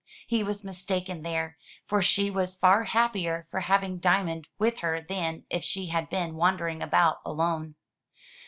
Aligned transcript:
He 0.25 0.41
was 0.41 0.63
mistaken 0.63 1.21
there, 1.21 1.57
for 1.85 2.01
she 2.01 2.31
was 2.31 2.55
far 2.55 2.85
happier 2.85 3.47
for 3.51 3.59
having 3.59 3.99
Diamond 3.99 4.47
with 4.57 4.79
her 4.79 4.99
than 4.99 5.43
if 5.51 5.63
she 5.63 5.89
had 5.89 6.09
been 6.09 6.37
wandering 6.37 6.81
about 6.81 7.19
alone. 7.23 7.75